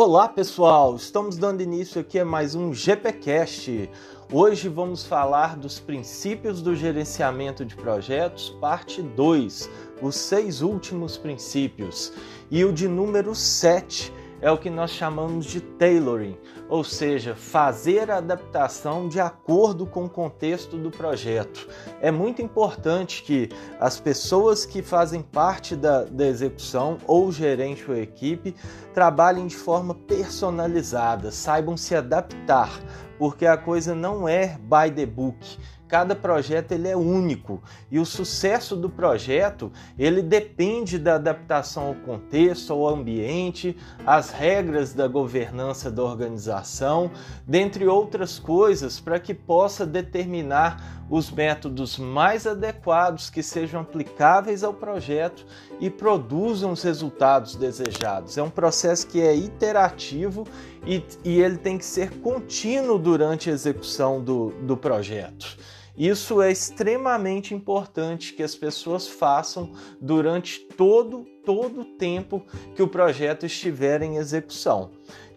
[0.00, 3.90] Olá pessoal, estamos dando início aqui a mais um GPcast.
[4.32, 9.68] Hoje vamos falar dos princípios do gerenciamento de projetos, parte 2,
[10.00, 12.12] os seis últimos princípios.
[12.48, 16.36] E o de número 7 é o que nós chamamos de tailoring,
[16.68, 21.68] ou seja, fazer a adaptação de acordo com o contexto do projeto.
[22.00, 23.48] É muito importante que
[23.80, 28.54] as pessoas que fazem parte da, da execução, ou gerente ou equipe,
[28.94, 32.70] trabalhem de forma personalizada, saibam se adaptar,
[33.18, 38.04] porque a coisa não é by the book Cada projeto ele é único e o
[38.04, 43.74] sucesso do projeto ele depende da adaptação ao contexto, ao ambiente,
[44.06, 47.10] às regras da governança da organização,
[47.46, 54.74] dentre outras coisas, para que possa determinar os métodos mais adequados que sejam aplicáveis ao
[54.74, 55.46] projeto
[55.80, 58.36] e produzam os resultados desejados.
[58.36, 60.46] É um processo que é iterativo
[60.86, 65.56] e, e ele tem que ser contínuo durante a execução do, do projeto.
[65.98, 72.86] Isso é extremamente importante que as pessoas façam durante todo todo o tempo que o
[72.86, 74.90] projeto estiver em execução.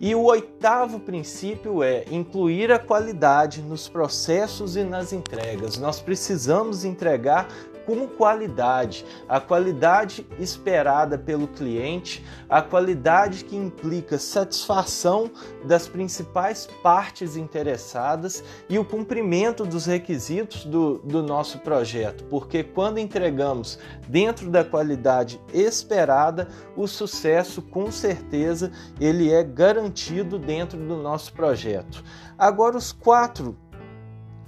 [0.00, 5.76] E o oitavo princípio é incluir a qualidade nos processos e nas entregas.
[5.76, 7.46] Nós precisamos entregar
[7.88, 15.30] com qualidade, a qualidade esperada pelo cliente, a qualidade que implica satisfação
[15.64, 22.98] das principais partes interessadas e o cumprimento dos requisitos do, do nosso projeto, porque quando
[22.98, 31.32] entregamos dentro da qualidade esperada, o sucesso com certeza ele é garantido dentro do nosso
[31.32, 32.04] projeto.
[32.36, 33.56] Agora os quatro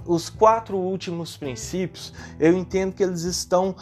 [0.05, 3.75] os quatro últimos princípios, eu entendo que eles estão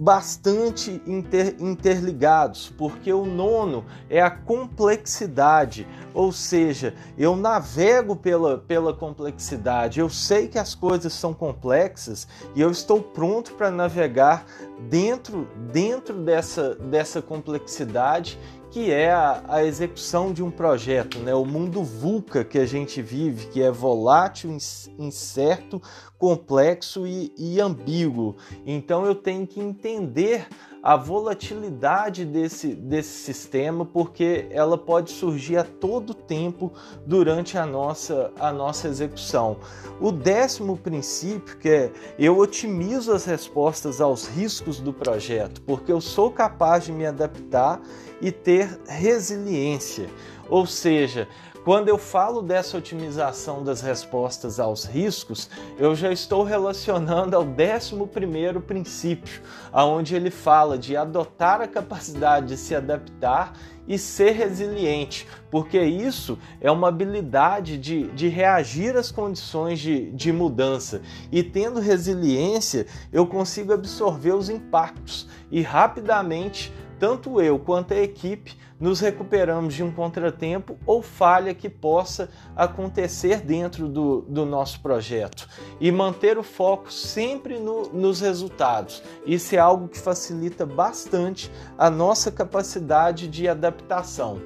[0.00, 8.94] bastante inter, interligados, porque o nono é a complexidade, ou seja, eu navego pela, pela
[8.94, 14.44] complexidade, eu sei que as coisas são complexas e eu estou pronto para navegar
[14.88, 18.38] dentro, dentro dessa, dessa complexidade
[18.70, 21.34] que é a, a, execução de um projeto, né?
[21.34, 24.56] o mundo VUCA que a gente vive, que é volátil,
[24.96, 25.82] incerto,
[26.16, 28.36] complexo e, e ambíguo.
[28.64, 30.46] Então eu tenho que entender
[30.82, 36.72] a volatilidade desse, desse sistema, porque ela pode surgir a todo tempo
[37.06, 39.58] durante a nossa, a nossa execução.
[40.00, 46.00] O décimo princípio, que é eu otimizo as respostas aos riscos do projeto, porque eu
[46.00, 47.80] sou capaz de me adaptar
[48.20, 50.08] e ter resiliência.
[50.50, 51.28] Ou seja,
[51.64, 58.06] quando eu falo dessa otimização das respostas aos riscos, eu já estou relacionando ao 11
[58.10, 63.52] primeiro princípio, aonde ele fala de adotar a capacidade de se adaptar
[63.86, 70.32] e ser resiliente, porque isso é uma habilidade de, de reagir às condições de, de
[70.32, 71.02] mudança.
[71.30, 78.54] E tendo resiliência, eu consigo absorver os impactos e rapidamente tanto eu quanto a equipe
[78.80, 85.46] nos recuperamos de um contratempo ou falha que possa acontecer dentro do, do nosso projeto
[85.78, 89.02] e manter o foco sempre no, nos resultados.
[89.26, 94.40] Isso é algo que facilita bastante a nossa capacidade de adaptação.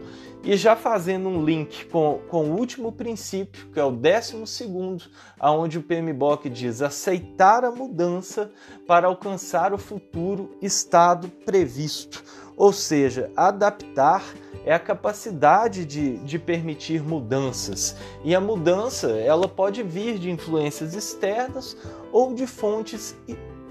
[0.47, 5.05] E já fazendo um link com, com o último princípio, que é o décimo segundo,
[5.41, 8.53] aonde o PMBOK diz aceitar a mudança
[8.87, 12.23] para alcançar o futuro estado previsto.
[12.57, 14.25] Ou seja, adaptar
[14.65, 17.97] é a capacidade de, de permitir mudanças.
[18.25, 21.77] E a mudança ela pode vir de influências externas
[22.11, 23.15] ou de fontes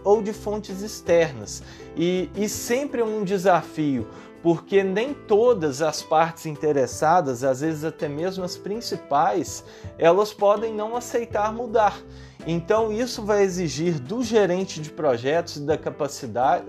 [0.03, 1.63] ou de fontes externas.
[1.95, 4.07] E, e sempre é um desafio,
[4.43, 9.63] porque nem todas as partes interessadas, às vezes até mesmo as principais,
[9.97, 11.97] elas podem não aceitar mudar.
[12.45, 16.65] Então isso vai exigir do gerente de projetos e da capacidade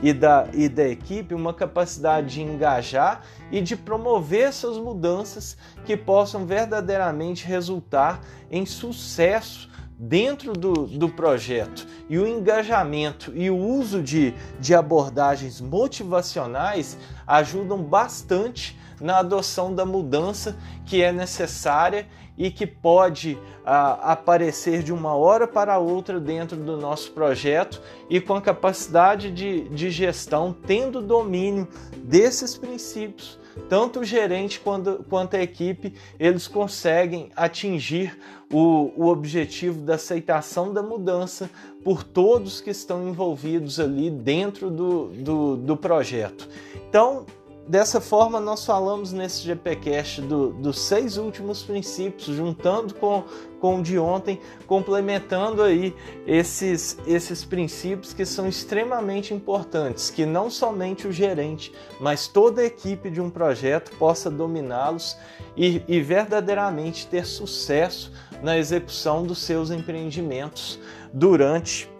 [0.00, 5.96] e da, e da equipe uma capacidade de engajar e de promover essas mudanças que
[5.96, 14.00] possam verdadeiramente resultar em sucesso dentro do, do projeto e o engajamento e o uso
[14.00, 16.96] de, de abordagens motivacionais
[17.26, 20.56] ajudam bastante na adoção da mudança
[20.86, 22.06] que é necessária
[22.36, 23.36] e que pode
[23.66, 29.32] ah, aparecer de uma hora para outra dentro do nosso projeto e com a capacidade
[29.32, 31.66] de, de gestão, tendo domínio
[31.96, 33.38] desses princípios,
[33.68, 38.18] tanto o gerente quanto, quanto a equipe, eles conseguem atingir
[38.52, 41.50] o, o objetivo da aceitação da mudança
[41.84, 46.48] por todos que estão envolvidos ali dentro do, do, do projeto.
[46.88, 47.26] Então,
[47.68, 53.24] dessa forma, nós falamos nesse GPcast do, dos seis últimos princípios, juntando com,
[53.60, 55.94] com o de ontem, complementando aí
[56.26, 62.64] esses, esses princípios que são extremamente importantes, que não somente o gerente, mas toda a
[62.64, 65.16] equipe de um projeto possa dominá-los
[65.54, 68.10] e, e verdadeiramente ter sucesso
[68.42, 70.80] na execução dos seus empreendimentos
[71.12, 71.90] durante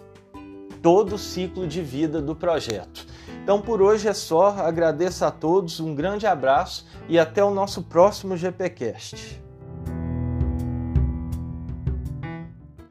[0.82, 3.06] todo o ciclo de vida do projeto.
[3.48, 7.80] Então por hoje é só, agradeço a todos, um grande abraço e até o nosso
[7.80, 9.42] próximo GPcast.